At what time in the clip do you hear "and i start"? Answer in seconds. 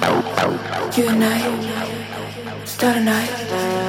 1.08-2.96